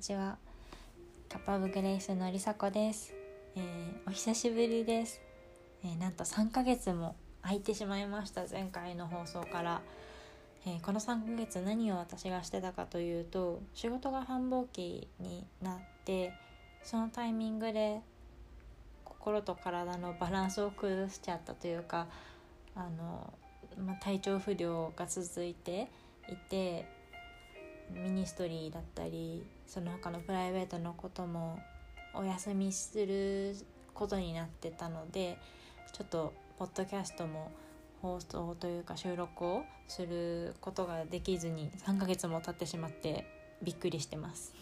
[0.00, 0.38] ちは。
[1.28, 3.12] カッパブグレイスのりさこです、
[3.54, 5.20] えー、お久しぶりです、
[5.84, 9.82] えー、なんと3ヶ月も空いてしまいました前回の放送から、
[10.66, 16.32] えー、この3ヶ月何を私がしてたかというと仕事が繁忙期になって
[16.82, 18.00] そのタイミングで
[19.04, 22.08] 心と体のバランスを崩しちゃったというか
[22.74, 23.32] あの、
[23.78, 25.88] まあ、体調不良が続いて
[26.28, 26.99] いて
[27.94, 31.58] ミニストリーだったりその他のプライベートのことも
[32.14, 33.54] お休みする
[33.94, 35.38] ことになってたので
[35.92, 37.50] ちょっとポッドキャストも
[38.02, 43.26] 放送というか収録をすることができずに3ヶ月も経ってしまって
[43.62, 44.54] びっくりしてます。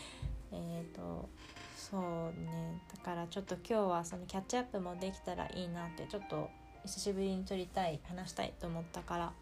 [0.52, 1.28] えっと
[1.76, 2.02] そう
[2.40, 2.80] ね。
[2.94, 6.48] だからちょっと今日はそのキャッチアップもできたらいいなってちょっと
[6.84, 9.32] 久しぶりに撮りたい話したいと思ったから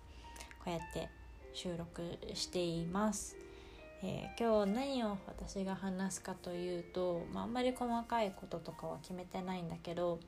[0.64, 1.08] こうやって
[1.54, 2.02] 収録
[2.34, 3.36] しています。
[4.02, 10.18] えー、今日何を私が話すかというと、まあ、あんまり細かいこととかは決めてないんだけど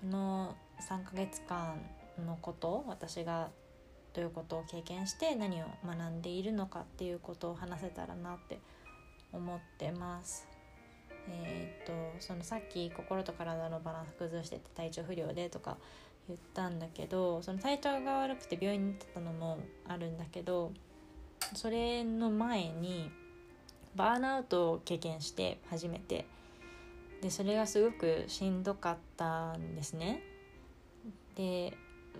[0.00, 0.54] この
[0.88, 1.80] 3ヶ月間
[2.24, 3.48] のこと私が
[4.14, 8.60] どういうことを経験して何を学んでいるのかっていうことを話せたらなって
[9.32, 10.46] 思ってます。
[11.28, 15.78] えー、っとそのさっき心と体のバランス崩してて体調不良でとか
[16.28, 20.72] 言ったんだけどその体調が悪くて病院に行ってたのもあるんだけど
[21.54, 23.10] それの前に
[23.94, 26.26] バーンアウトを経験して初めて。
[27.22, 30.20] でそれがすごくしんどかったんですね。
[31.36, 31.72] で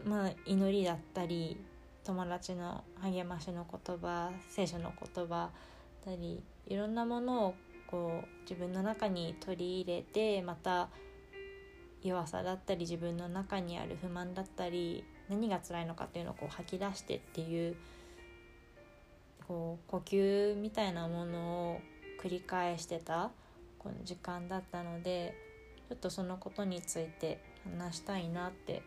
[0.06, 1.58] まあ祈りだったり
[2.04, 5.50] 友達の励ましの言葉聖書の言葉だっ
[6.04, 7.54] たりいろんなものを
[7.88, 10.88] こう自分の中に取り入れてまた
[12.02, 17.76] 弱さだったり自分の中にある不満だったり何が辛いのかっていうのをこう吐き出してっていう
[19.46, 21.80] こう呼吸みたいなものを
[22.22, 23.30] 繰り返してた
[23.78, 25.34] この時間だったので
[25.88, 28.82] ちょっとそのことについて話したいなって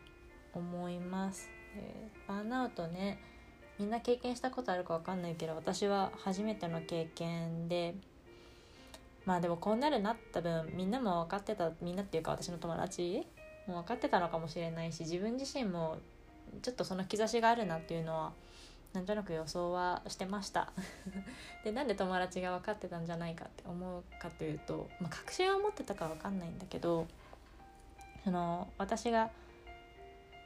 [0.54, 1.50] 思います。
[1.78, 3.20] えー、バーンアウトね
[3.78, 7.96] みんな経験したことあるか分かんないけど私は初めての経験で
[9.26, 13.26] まあでもこうなるなった分みんなも分かってたみんなっていうか私の友達
[13.68, 15.98] も分かってたのかもしれないし自分自身も
[16.62, 18.32] ちょっとその兆しがあるなっていうのは
[18.94, 20.72] なんとなく予想はしてました。
[21.66, 27.06] でなんで友達が分かってたんじゃないかって思うかというと、まあ、確信は持ってたか分かんないんだけど
[28.24, 29.32] その私が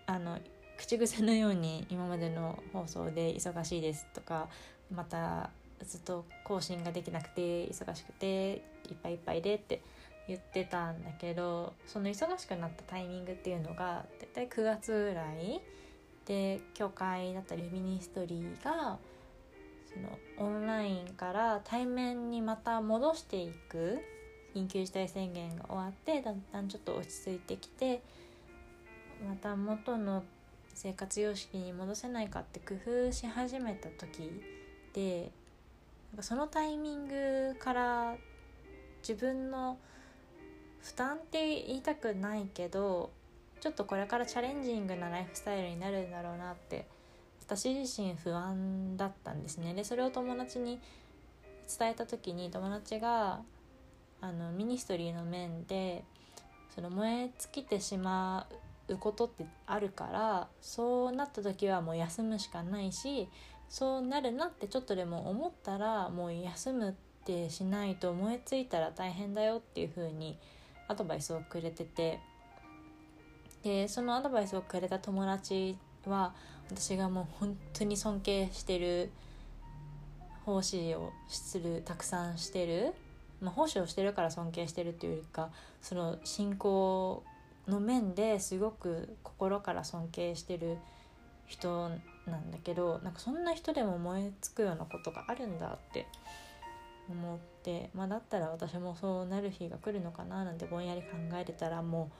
[0.07, 0.39] あの
[0.77, 4.47] 口癖のように今までの放送で「忙しいです」とか
[4.89, 5.51] また
[5.85, 8.51] ずっと更新ができなくて忙しくて
[8.89, 9.81] いっぱいいっぱいでって
[10.27, 15.61] 言ってたんだけどその忙しくなったタイミングっていうのが大体9月ぐらい
[16.25, 18.99] で教会だったりミニストリーが
[19.91, 23.97] そのオンラインから対面にまた戻していく
[24.55, 28.03] 緊急事態宣言が終わってだんだんちょっと落ち着いてきて
[29.27, 30.23] また元の
[30.75, 34.31] 生活様式に戻せないかって工夫し始めた時
[34.93, 35.31] で
[36.21, 38.15] そのタイミングから
[39.01, 39.77] 自分の
[40.81, 43.11] 負担って言いたくないけど
[43.61, 46.87] ちょっとこれからチャレンジングなライフスタイルになるんだろうなって
[47.41, 49.73] 私自身不安だったんですね。
[49.73, 50.79] でそれを友達に
[51.77, 53.41] 伝えた時に友達が
[54.21, 56.03] あのミニストリーの面で
[56.73, 58.47] その燃え尽きてしま
[58.87, 63.29] うことってあるからそうなった時はもう休むしかないし
[63.69, 66.93] そうなるなってちょっとでも思ったらもう休むっ
[67.23, 70.37] てしないと燃え尽いたら大変だよっていう風に
[70.87, 72.19] アドバイスをくれてて。
[73.61, 76.33] でそのアドバイスをくれた友達は
[76.71, 79.11] 私がもう本当に尊敬してる。
[80.49, 82.93] 奉仕をするたくさんしてる、
[83.39, 85.49] まあ、奉仕をしてるから尊敬してるっていうか
[85.81, 87.23] その信仰
[87.67, 90.77] の面ですごく心から尊敬してる
[91.45, 91.91] 人
[92.29, 96.07] なんだけどなんかそんな人でも燃え尽くようなことがあるんだって
[97.09, 102.11] 思って、まあ、だったら私もそうなる日が来るのかななんてぼんやり考えてたらも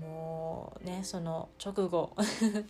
[0.00, 2.14] うもうねその直後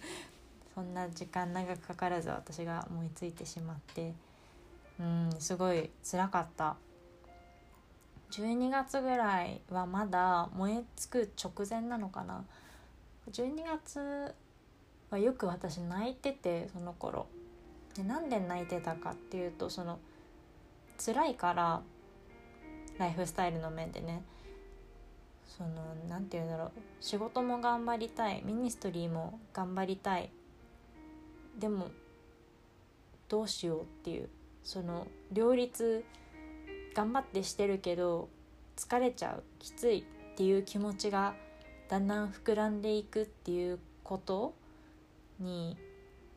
[0.74, 4.14] そんな時間長くかからず私が思いついてしまって
[4.98, 6.76] うんすごい辛かった。
[8.30, 12.44] 12月ぐらいはまだ燃え尽く直前なのかな。
[13.32, 14.34] 12月
[15.10, 17.26] はよく私泣いててその頃。
[17.94, 19.98] でなんで泣いてたかっていうとその
[21.04, 21.82] 辛いから
[22.98, 24.22] ライフスタイルの面でね。
[25.46, 25.68] その
[26.08, 26.70] 何て言うんだろう。
[27.00, 28.42] 仕事も頑張りたい。
[28.44, 30.30] ミニストリーも頑張りたい。
[31.58, 31.90] でも
[33.28, 34.28] どうしようっていう。
[34.62, 36.04] その両立
[36.94, 38.28] 頑張ってしてるけど
[38.76, 39.42] 疲れちゃう。
[39.58, 40.04] きついっ
[40.36, 41.34] ていう気持ちが
[41.88, 44.54] だんだん膨らんでいくっていうこと
[45.40, 45.76] に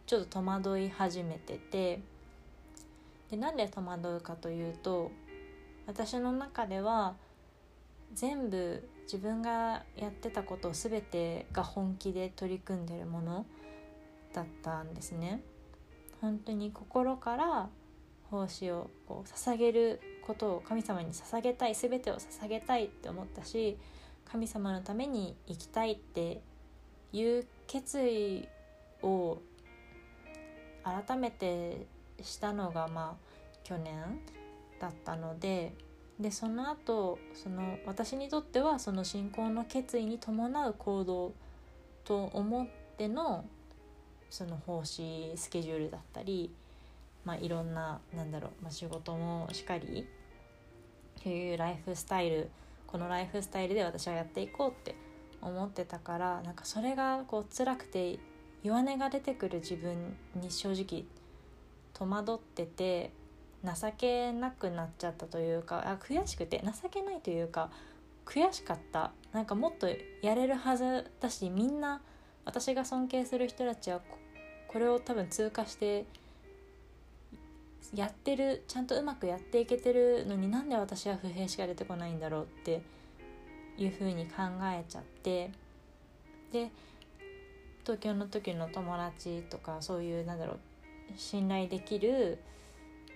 [0.06, 2.02] ちょっと戸惑い始めてて
[3.30, 5.12] でなんで戸惑うかというと
[5.88, 7.16] 私の中では
[8.14, 13.46] 全部自分がやってたこと全てが本気で取り組んでるもの
[14.34, 15.42] だったんですね。
[16.22, 17.70] 本当に心から
[18.32, 23.78] 奉仕をこう捧げることを神様に捧げたい全てを捧げたいって思ったし
[24.26, 26.42] 神様のために生きたいって
[27.12, 28.48] いう決意
[29.04, 29.42] を
[30.84, 31.86] 改めて
[32.22, 33.34] したのがまあ
[33.64, 34.20] 去年
[34.80, 35.74] だったので
[36.20, 41.34] でその後その私にとってはその信仰の決意に伴う行動
[42.04, 42.68] と思っ
[42.98, 43.46] ての
[44.30, 46.52] その奉仕スケジュールだったり、
[47.24, 50.08] まあ、いろんななんだろう、まあ、仕事もしっかり
[51.22, 52.50] というライフスタイル
[52.88, 54.96] このライフスタイルで私はやっていこうって
[55.42, 58.20] 思ってたからなんかそれがこう辛くて
[58.64, 61.04] 弱音が出てくる自分に正直
[61.94, 63.12] 戸惑ってて
[63.64, 67.70] 情けなくなっちゃったというかあ悔しくて情けないというか
[68.26, 69.12] 悔しかった。
[69.34, 69.90] なんかもっと
[70.22, 72.02] やれるはずだしみんな
[72.46, 74.00] 私が尊敬する人たちは
[74.68, 76.06] これを多分通過して
[77.94, 82.82] やってるちゃんとうまくやっていけてるのになんで私は不平しか出てこないんだろうって
[83.78, 85.52] いうふうに考えちゃって
[86.52, 86.72] で
[87.84, 90.60] 東京の時の友達とかそういうなんだろう
[91.18, 92.40] 信頼できる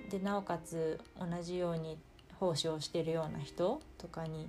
[0.09, 1.97] でなおかつ同じように
[2.39, 4.47] 奉仕をしてるような人とかに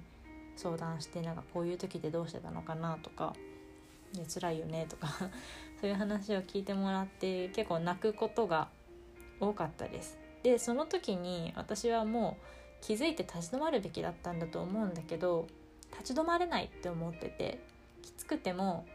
[0.57, 3.35] 相談してなんかこういう時ってどうしてたのかなとか
[4.13, 5.09] で辛いよねとか
[5.81, 8.69] そういう話を聞いてもらって結構泣くことが
[9.41, 10.19] 多かったです。
[10.43, 15.47] でその時に私はもう気づいて立ち止まるべきだったんだと思うんだけど
[15.93, 17.59] 立ち止まれないって思ってて
[18.03, 18.87] きつくても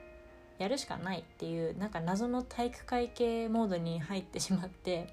[0.58, 5.08] やるしかないっていうなんか謎の体育会系モードに入ってしまって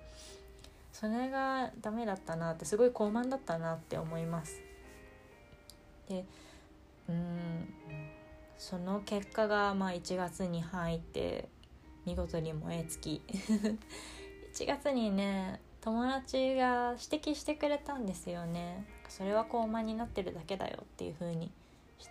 [0.93, 4.61] それがダメだったなってすごい高慢だったなって思います。
[6.09, 6.25] で
[7.09, 7.75] うん
[8.59, 11.49] その結果がまあ1月に入って
[12.05, 13.23] 見事に燃え尽き。
[14.53, 18.85] 1月にね友達が指摘してくれたんですよね。
[19.09, 21.51] それは高慢になってるだけだよっていう風に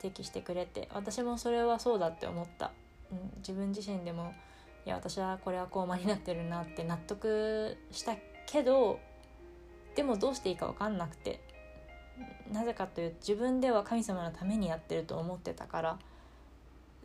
[0.04, 2.72] 指摘してくれて私もそれはそうだって思った、
[3.12, 4.34] うん、自分自身でも
[4.86, 8.16] いや私はこれは高慢になってるなって納得した
[8.46, 9.00] けど
[9.96, 11.42] でもどうしていいか分かんなくて
[12.52, 16.00] なぜかというと自分では神様のためにやってると思ってたから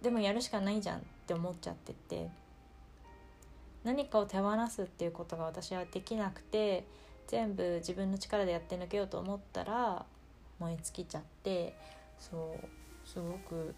[0.02, 2.28] でもやるしかないじゃんって思っちゃってて
[3.84, 6.86] 何かを手放すっていうことが私はできなくて
[7.26, 10.06] 全部自分の力でやって抜けようと思ったら
[10.58, 11.76] 燃え尽きちゃって
[12.18, 13.74] そうすごく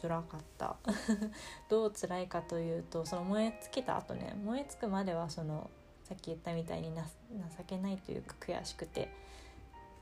[0.00, 0.76] 辛かった。
[1.68, 5.70] どう辛いかというとその燃え尽きた後ね燃え尽くまではその
[6.04, 7.02] さっき言ったみたいに情
[7.66, 9.10] けないというか悔しくて、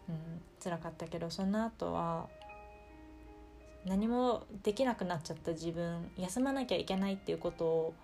[0.09, 2.29] うん、辛かったけどその後は
[3.85, 7.95] 何もできなくなっちゃった自分休まなきゃいけないっていうことを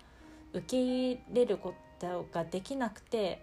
[0.53, 3.41] 受け入れることができなくて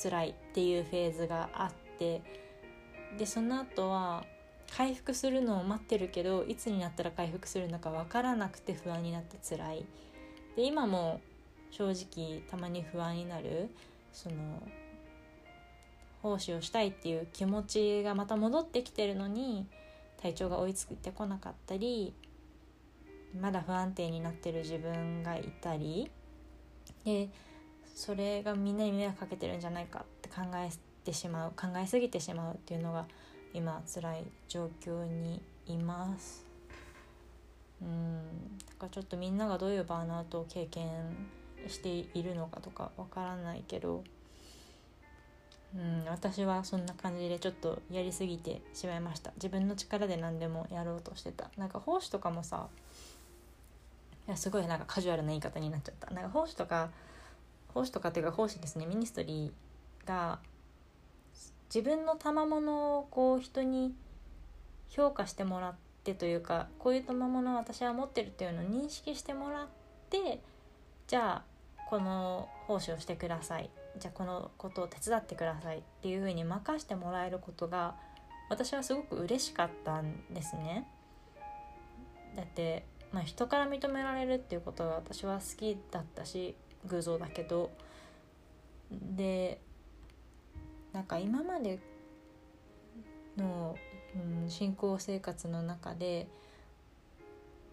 [0.00, 2.22] 辛いっていうフェーズがあって
[3.18, 4.24] でその後は
[4.76, 9.84] 回復するのを待ってるけどいつになったら回復するのか分からなくて不安になって辛い。
[10.56, 11.20] で今も
[11.70, 13.70] 正直たまに不安になる
[14.12, 14.62] その
[16.22, 19.66] 奉仕をしたいっていう気持ちがまた戻ってきてるのに
[20.20, 22.12] 体調が追いついてこなかったり
[23.40, 26.10] まだ不安定になってる自分がいたり
[27.04, 27.28] で
[27.94, 30.70] それがみんなに迷惑かけてるんじゃないかって考え
[31.04, 33.06] てしまう考えすぎてしまうっていうのが
[33.52, 36.44] 今辛い状況にいます。
[37.82, 38.58] うん。
[38.58, 40.86] だからちょっとみんながどういうバーンアウトを経験
[41.68, 44.04] しているのかとかわからないけど、
[45.74, 49.32] うん、私はそんな感じでちょっとやりすぎてしまいました。
[49.36, 51.50] 自分の力で何でもやろうとしてた。
[51.56, 52.68] なんか奉仕とかもさ
[54.26, 56.10] いやすごいなんかカジュアルな言い方になっちゃった。
[56.12, 56.90] なんか奉仕とか
[57.72, 58.86] 奉仕とかっていうか奉仕ですね。
[58.86, 60.38] ミニストリーが
[61.72, 63.94] 自分の賜物をこう人に
[64.88, 69.66] 評価してもらってというかこういう賜物を私は持ってるっていうのを認識してもらっ
[70.10, 70.40] て
[71.06, 71.50] じゃあ
[71.88, 77.94] この奉仕をしてくださいじゃあこのことを手伝ってくださいっていうふうに任してもらえることが
[78.48, 80.88] 私はすごく嬉しかったんですね。
[82.36, 87.70] だって、まあ、人から認められるっていうことが私は好きだったし偶像だけど
[88.90, 89.60] で
[91.00, 91.78] なんか今まで
[93.34, 93.74] の、
[94.44, 96.28] うん、信仰生活の中で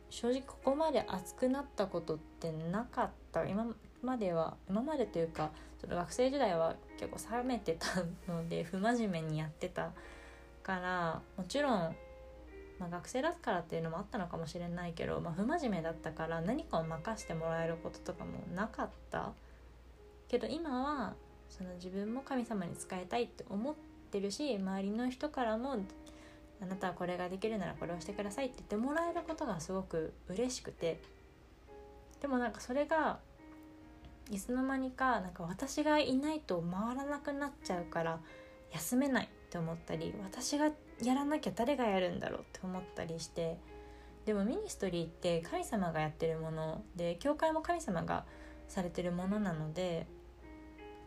[0.10, 3.46] 正直ここまで熱くなったことってなかった。
[3.46, 3.68] 今
[4.02, 9.92] までは今までというかその学生時代は結構冷めてたので不真面目にやってた
[10.64, 11.96] からもちろん、
[12.80, 19.34] まあ、学生だからっていうのもあったのかもしれないけど、まあ、不真面目だったから何かを任してもらえることとかもなかった。
[20.30, 21.16] けど今は
[21.50, 23.75] その自分も神様に仕えたいって思っ
[24.12, 25.77] てるし周りの人からも
[26.62, 31.01] あなたはこれができるならこれをしてくださいって言ってもらえることがすごく嬉しくて。
[32.22, 33.20] でもなんかそれが
[34.32, 38.20] いつの間にかなんか私がいないと回らなくなっちゃうから
[38.74, 40.72] 休めないって思ったり私が
[41.04, 43.58] やらなきゃ誰がやるんだろうって思ったりして。
[44.25, 48.25] でもミニストリーって神様がやってるもので教会も神様が
[48.68, 50.06] されてるものなので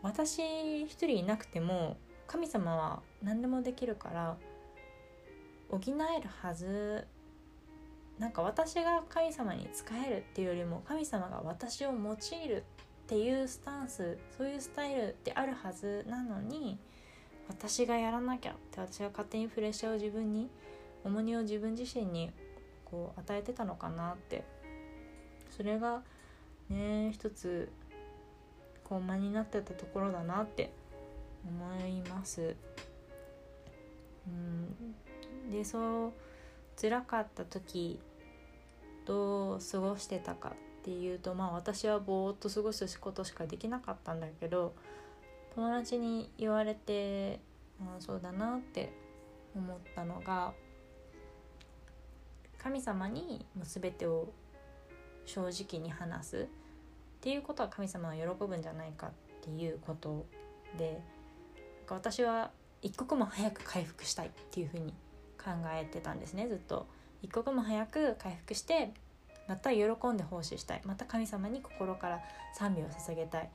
[0.01, 4.37] 私一人いなくても神様は何でもできるから
[5.69, 7.07] 補えるはず。
[8.19, 16.77] なんか私が神様に仕えるっていうよりも神様が私を用いるっていうスタンスそういうスタイルであるはずなのに
[17.47, 20.51] 私がやらなきゃって私が勝手にプレッシャーを自分に
[21.03, 22.29] 重荷を自分自身に
[22.85, 24.43] こう与えてたのかなって。
[25.51, 26.01] それが
[26.69, 27.69] ね一つ
[28.91, 30.73] 高慢になってたところだなって
[31.47, 32.57] 思います。
[34.27, 36.13] うんでそう
[36.79, 38.01] 辛かった時
[39.05, 44.73] どう過ごしてたかっていうとまあ私はぼーっと過ごすことしかできなかったんだけど
[45.55, 47.39] 友達に言われて、
[47.79, 48.91] あ、そうだなって
[49.55, 50.51] 思ったのが
[52.57, 54.33] 神様にもう全てを
[55.25, 56.47] 正直に話す
[57.21, 59.11] っていうことは神様は喜ぶんじゃないかっ
[59.43, 60.25] ていうこと
[60.79, 60.99] で
[61.87, 62.49] 私は
[62.81, 64.91] 一刻も早く回復したいっていうふうに
[65.37, 66.87] 考えてたんですねずっと。
[67.21, 68.91] 一刻も早く回復して
[69.47, 72.21] また喜んで奉仕したいまた神様に心から
[72.55, 73.47] 賛美を捧げたいっ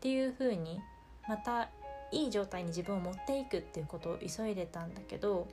[0.00, 0.82] ていうふうに
[1.26, 1.70] また
[2.12, 5.48] いい状態に自分を持っていくっていうことを急いでたんだけど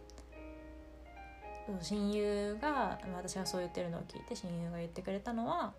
[1.82, 5.72] 親友が私がそう言ってるのを聞いて親友が言ってくれたのは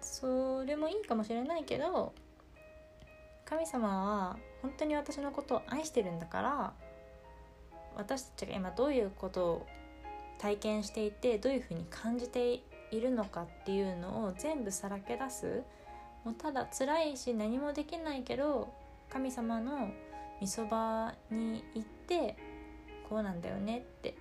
[0.00, 2.14] それもいいかもしれないけど
[3.44, 6.72] 神様は本当に私のことを愛してるんだから
[7.96, 9.66] 私たちが今どういうことを
[10.38, 15.62] 体験していてどういうふうに感じているのかっていうのを全部さらけ出す。
[16.24, 18.72] もうただ辛いし何もできないけど
[19.08, 19.90] 神様の
[20.40, 22.36] みそばに行って
[23.08, 24.14] こうなんだよねって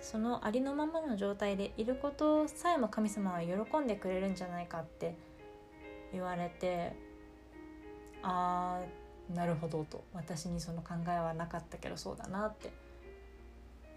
[0.00, 5.14] そのありのままの状態でいることさえも神様は喜んでくれるんじゃないかって
[6.12, 6.96] 言われて
[8.22, 10.04] あーなるほどと。
[10.12, 12.72] 私にその考えはなかったけどそうだなって、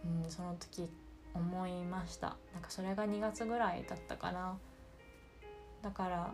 [0.06, 0.90] うん、その時
[1.34, 2.38] 思いました。
[2.54, 4.58] なんかそれが2月ぐらいだったかな。
[5.82, 6.34] だから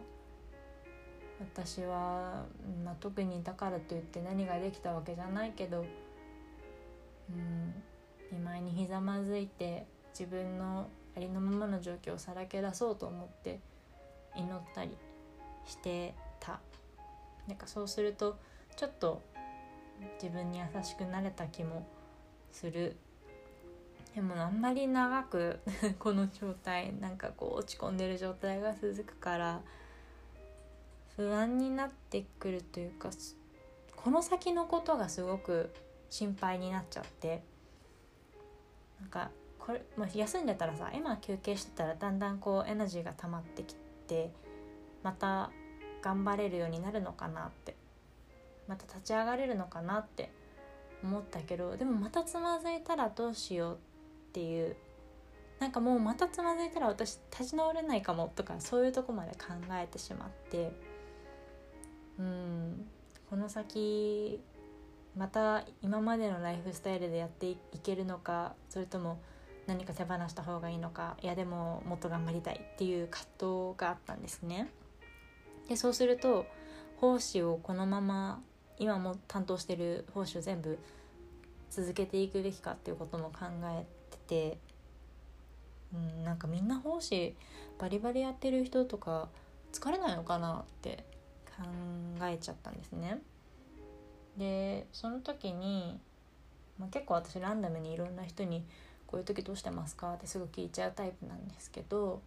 [1.40, 2.46] 私は、
[2.84, 5.86] まあ、特にだからといって何ができたわけじゃないけど、
[7.30, 7.74] うん、
[8.32, 9.86] 見舞いにひざまずいて
[10.18, 13.60] 自分のありのままの状況をさらけ出そうと思って
[14.36, 14.92] 祈ったり
[15.66, 16.60] してた。
[17.48, 18.38] なんかそうすると
[18.76, 19.22] ちょっと
[20.22, 21.88] 自分に優しくなれた気も
[22.52, 22.96] する。
[24.16, 25.60] でもあんまり長く
[26.00, 29.62] この状態なんかこう落ち込んでる状態が続くから
[31.16, 33.12] 不安になってくるというか
[33.96, 35.74] この先のことがすごく
[36.10, 37.44] 心配になっちゃって。
[39.00, 43.76] なんかこれ、まあ、休んでたらさ今休憩してたらだんだんこうエナジーが溜まってき
[44.08, 44.32] て
[45.04, 45.52] また
[46.02, 47.76] 頑張れるようになるのかなって
[48.68, 50.32] また立ち上がれるのかなって
[51.04, 53.78] 思ったけどでもまたつまずいたらどうしようっ
[54.34, 54.76] ていう
[55.60, 60.72] なんかもうまたつまずいたら私立ち直れないかもとかそういうとこまで考えてしまって
[62.18, 62.86] うん
[63.30, 64.42] この先
[65.16, 69.20] また今までのライフスタイルでやっていけるのかそれとも
[69.68, 74.72] 何か手放した方がいいのかいやでももっと頑張りたいっていう葛藤があったんですね。
[75.68, 76.46] でそうすると
[76.98, 78.42] 奉仕をこのまま
[78.80, 80.80] 今も担当してる奉仕を全部
[81.70, 84.58] 続けていくべきかっていうことも考えてて、
[85.94, 87.36] うん、なんかみんな奉仕
[87.78, 89.30] バリバリやってる人とか
[89.72, 91.06] 疲れないのかなって
[91.46, 91.64] 考
[92.26, 93.20] えちゃったんですね。
[94.40, 96.00] でその時に、
[96.80, 98.66] まあ、結構私ランダムにいろんな人に
[99.06, 102.22] 「こういう時どうしてますか?」ってすぐ聞いちゃうタイプなんですけど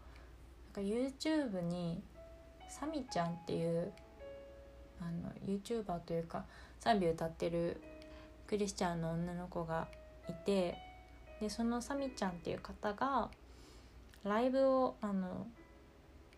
[0.76, 2.02] なんか YouTube に
[2.68, 3.92] サミちゃんっていう
[5.00, 6.44] あの YouTuber というか
[6.80, 7.80] 賛美歌ってる
[8.46, 9.88] クリスチャンの女の子が
[10.28, 10.78] いて
[11.40, 13.30] でそのサミちゃんっていう方が
[14.22, 15.46] ライブをあの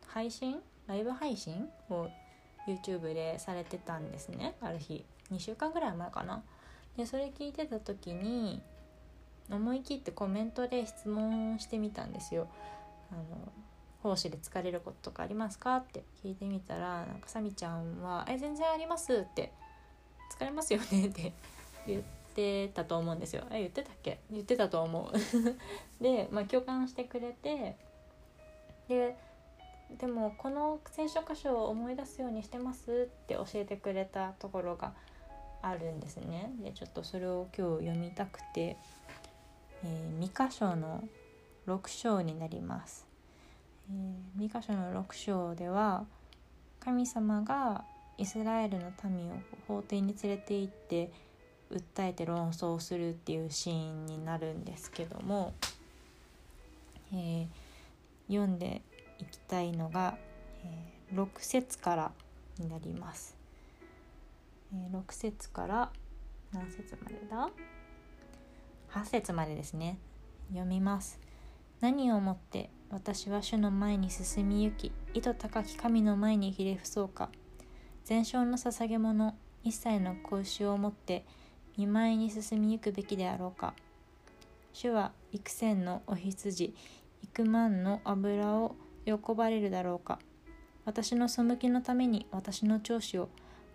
[0.07, 0.63] 配信？
[0.87, 2.09] ライブ配信を
[2.69, 6.43] YouTube でされてたんですねある日2週間ぐらい前かな。
[6.97, 8.63] でそれ聞いてた時に
[9.51, 12.49] 思い切ってコメントで質問してみたんですよ。
[13.11, 13.53] あの
[14.03, 19.53] 奉仕で疲れることとかありますかって聞いてみたらなんかサミちゃんは「え全然あります」って
[20.39, 21.33] 「疲れますよね」って
[21.87, 22.03] 言っ
[22.35, 24.21] てたと思うんですよえ言ってたっけ？
[24.31, 25.13] 言ってたと思う。
[26.03, 27.77] で、まあ、共感してくれて
[28.89, 29.17] で
[29.99, 34.93] でもこの聖書箇所を思い出すようにしてますって教えてくれたところが
[35.67, 36.51] あるんですね。
[36.63, 38.77] でちょっとそれを今日読みたくて、
[39.83, 41.05] えー、三箇所の
[41.67, 43.07] 6章になります、
[43.91, 46.05] えー、三箇所の6章では
[46.81, 47.85] 神様が
[48.19, 51.11] イスラエルの民を法廷に連れて行って
[51.73, 55.55] 訴えて論争するっていうシーンになるんですけども、
[57.13, 57.47] えー、
[58.29, 58.83] 読んで
[59.19, 60.17] いきたいのが、
[60.65, 62.13] えー、6節から
[62.59, 63.34] になります、
[64.75, 65.93] え、6節から
[66.53, 67.51] 何節までだ
[68.91, 69.99] ？8節までですね。
[70.49, 71.19] 読みます。
[71.81, 77.31] 何をもって私は主の前に進み行き意図高き神の前にひれ伏そうか。
[78.05, 81.25] 全焼の捧げ物一切の子牛をもって
[81.77, 83.75] 見舞いに進みゆくべきであろうか。
[84.73, 86.75] 主は幾千のお羊
[87.23, 90.19] 幾万の油を喜ばれるだろうか。
[90.85, 93.29] 私の背きのために私の長子を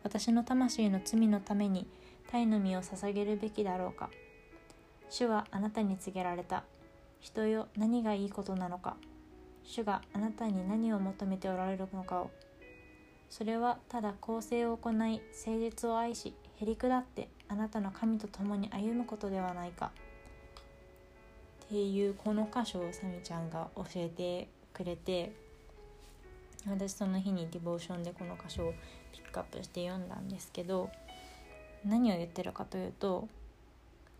[0.03, 1.87] 私の魂の罪のために
[2.31, 4.09] 鯛の実を捧げるべきだろうか。
[5.09, 6.63] 主はあなたに告げられた。
[7.19, 8.95] 人よ何がいいことなのか。
[9.63, 12.31] 主があなたに何を求めておられるのかを。
[13.29, 15.21] それはただ公正を行い誠
[15.59, 19.91] 実を愛しへりくだってあなたの神と共に歩むことではないか。
[21.65, 25.31] っていうこの箇所をサミちゃんが教えてくれて
[26.67, 28.73] 私その日にディボーションでこの箇所を
[29.13, 30.89] ピックアップして読んだんですけど
[31.85, 33.27] 何を言ってるかというと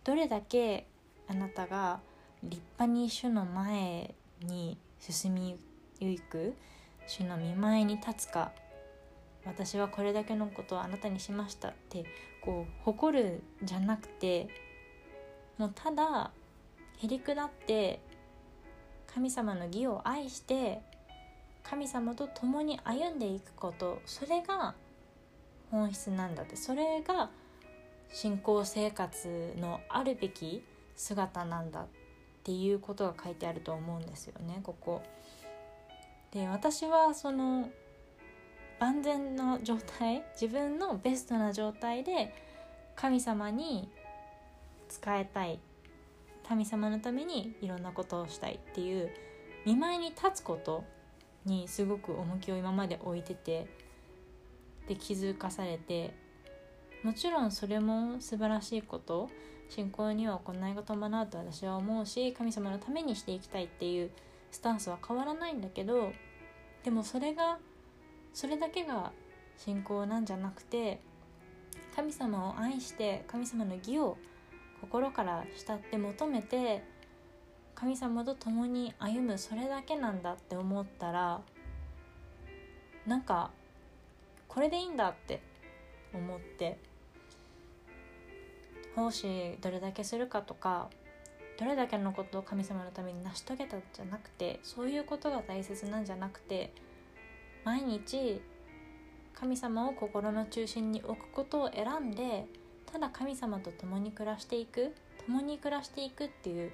[0.04, 0.86] どれだけ
[1.28, 2.00] あなたが
[2.44, 5.60] 立派に主の前に進み
[6.00, 6.56] ゆく
[7.08, 8.52] 主の見舞いに立つか
[9.46, 12.06] 私はこれだけのことをあなたにしましたって
[12.42, 14.48] こう誇るじゃなくて
[15.58, 16.32] もうただ
[17.02, 18.00] へりくだって
[19.14, 20.82] 神様の義を愛して
[21.70, 24.74] 神様と共に歩んでいくことそれが
[25.70, 27.30] 本質なんだってそれが
[28.12, 30.64] 信仰生活のあるべき
[30.96, 31.88] 姿なんだっ
[32.44, 35.04] ていうことが書いてあると思うんですよねここ。
[36.32, 37.70] で私はその
[38.80, 42.34] 万全の状態自分のベストな状態で
[42.96, 43.90] 神様に
[44.90, 45.60] 仕えたい
[46.48, 49.12] 神様のためにいろんなことをしたいっていう
[49.66, 50.84] 見舞いに立つこと
[51.46, 53.68] にすごく重きを今まで置いてて
[54.88, 56.14] で気づかされて
[57.04, 59.30] もちろんそれも素晴らしいこと
[59.70, 64.10] 信仰には行いが伴うと私は思うし神様のためにしていきたいっていう
[64.52, 66.12] スタンスは変わらないんだけど
[66.84, 67.60] でもそれが
[68.34, 69.12] それだけが
[69.58, 71.00] 信仰なんじゃなくて
[71.96, 74.18] 神様を愛して神様の義を
[74.82, 76.84] 心から慕って求めて
[77.80, 81.40] 神様と共に歩むそれだけなんだって思ったら
[83.08, 83.52] なんか
[84.50, 85.42] これでいいんだって
[86.14, 86.78] 思って
[88.96, 90.90] 奉仕どれだけするかとか
[91.58, 96.74] どれだけのことを神様のために成し遂げたじゃなくてそういうことが大切なんじゃなくて
[97.64, 98.42] 毎日
[99.34, 102.46] 神様を心の中心に置くことを選んで
[102.92, 104.94] ただ神様と共に暮らしていく
[105.26, 106.72] 共に暮らしていくっていう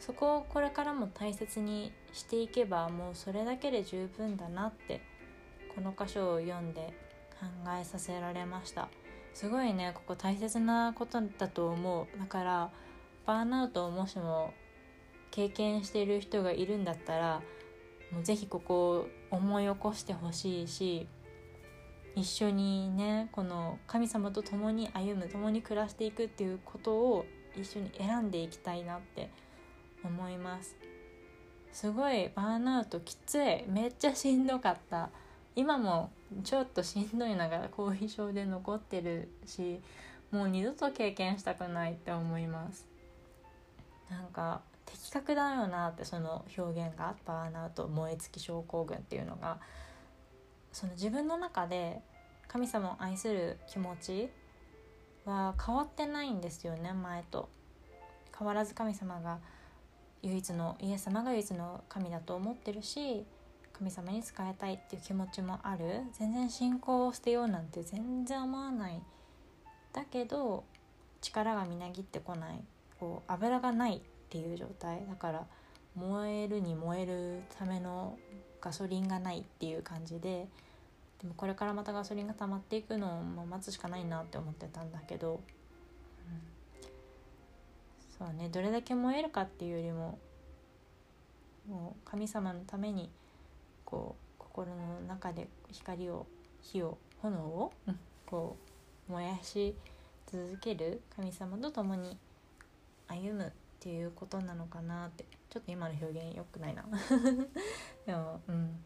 [0.00, 5.02] そこをこれからも大切にしていけばもうそれだけで十分だなって
[5.74, 6.92] この箇所を読んで
[7.38, 7.46] 考
[7.78, 8.88] えさせられました。
[9.34, 12.18] すごいねここ大切なことだと思う。
[12.18, 12.70] だから
[13.26, 14.52] バーンアウトをもしも
[15.30, 17.42] 経験している人がいるんだったら
[18.10, 21.06] もうぜひここを思い起こしてほしいし
[22.16, 29.30] 一緒にねこの神様と共に歩む共に暮らしていくっていうことを一緒に選んでいきたいなって
[30.04, 30.76] 思います。
[31.72, 33.64] すごいバーンアウトきつい。
[33.68, 35.10] めっちゃしんどかった。
[35.56, 36.10] 今も
[36.44, 39.80] ちょっとしんどいながら後遺症で残ってるし
[40.30, 42.86] もう二度と経験したくないって思います。
[44.08, 49.58] なんか的確だよなってその表現がバーンアウト燃え尽き症候群っていうのが。
[50.72, 52.00] その自分の中で
[52.46, 54.30] 神様を愛する気持ち
[55.24, 57.48] は変わってないんですよね前と。
[58.36, 59.38] 変わらず神様が
[60.22, 63.24] 唯一のイエス様が唯一の神だと思ってるし
[63.72, 66.02] 神様に仕えたいっていう気持ちもある。
[66.12, 69.00] 全然信仰を捨てようなんて全然思わない。
[69.92, 70.64] だけど
[71.22, 72.60] 力がみなぎってこない。
[72.98, 75.06] こう油がないっていう状態。
[75.08, 75.46] だから
[75.94, 78.18] 燃えるに燃えるための
[78.60, 80.46] ガソリンがないっていう感じで
[81.20, 85.40] でもこれからまたガソリンが溜まっていくのを待つしかないなって思ってたんだけど、
[88.20, 90.18] そうねどれだけ燃えるかっていうよりも
[91.66, 93.08] もう神様のために
[93.86, 96.26] こう心の中で光を
[96.60, 97.72] 火を炎を、
[98.26, 98.56] こ
[99.08, 99.74] う燃やし
[100.26, 102.18] 続ける神様と共に
[103.08, 106.84] 歩むっていうことなのかなってちょっと今の表現良くないな。
[108.06, 108.84] でもうん。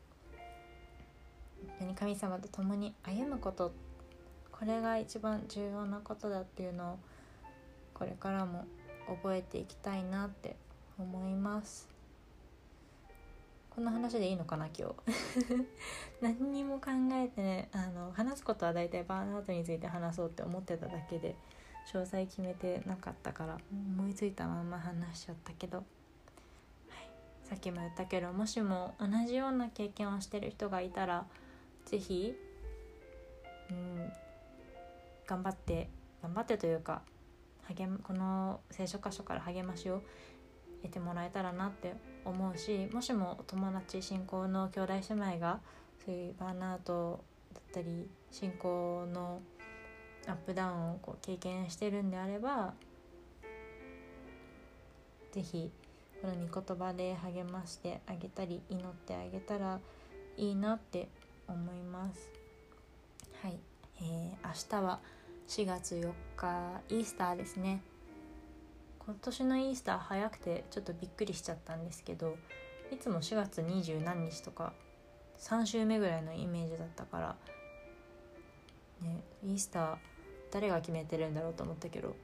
[1.96, 3.72] 神様と共に歩むこと
[4.52, 6.98] これが一番重要なことだっていうのを
[7.92, 8.64] これからも
[9.08, 10.56] 覚えていきたいなって
[10.98, 11.94] 思います。
[13.74, 15.66] こんな話でいいのかな今日？
[16.22, 21.34] 何にも考えてねあの話すことは大体バーンアウトについて話そうって思ってただけで
[21.92, 25.86] 詳細決めてなかったから思いついたまま話しちゃったけど、はい、
[27.42, 31.26] さっきも言ったけどもしも同じような経験をしてる人がいたら
[31.84, 32.36] 是非
[33.70, 34.12] うん
[35.26, 35.88] 頑張って
[36.22, 37.02] 頑張ってというか
[37.68, 40.02] 励この聖書箇所から励ましを
[40.82, 45.60] 得てもらえたらなって思うしもしも友達信仰の兄弟姉妹が
[46.04, 47.24] そういうバーンアウト
[47.54, 49.40] だったり信仰の
[50.26, 52.74] アップダウンをこう経験してるんであれば
[55.32, 55.70] 是非
[56.22, 59.80] この御言葉で励ましてあげたり祈ってあげたら
[60.36, 61.08] いいなって
[61.46, 62.30] 思います。
[63.42, 63.58] はい、
[64.00, 65.00] えー、明日は
[65.48, 67.82] 4月4日イースターですね。
[68.98, 72.36] 今年のイースター早くてちょっとびっくりしちゃったんですけど
[72.90, 74.72] いつも4月二十何日とか
[75.38, 77.36] 3週目ぐらいのイメージだったから
[79.02, 79.96] ねイースター
[80.50, 82.16] 誰が決めてるんだろうと思ったけど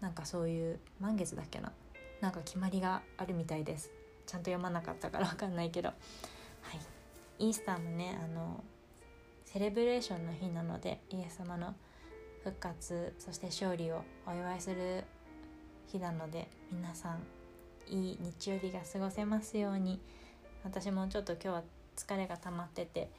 [0.00, 1.72] なんかそういう満月だっけな
[2.20, 3.90] なんか決まりがあるみたいです。
[4.26, 5.88] ちゃんと読まなかったから分かんないけど。
[5.88, 5.94] は
[7.40, 7.44] い。
[7.44, 8.62] イースターもねあの
[9.44, 11.74] セレブレーションの日なのでイエス様の
[12.44, 15.04] 復活そして勝利をお祝いする
[15.86, 17.22] 日なので皆さん
[17.88, 20.00] いい日曜日が過ごせますように。
[20.64, 21.62] 私もちょっと今日は
[21.96, 23.10] 疲れが溜まってて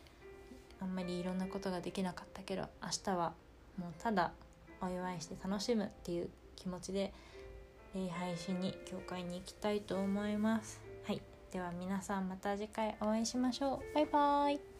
[0.80, 3.34] あんまりいろんなことができなかったけど明日は
[3.78, 4.32] もうただ
[4.82, 7.14] お祝いして楽しむっていう気持ちで
[7.96, 10.82] 礼拝しに教会に行きたいと思います。
[11.06, 11.22] はい。
[11.52, 13.96] では皆さんまた次回お会いしましょう。
[13.96, 14.73] バイバーイ。